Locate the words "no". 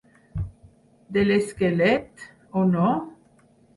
2.71-2.91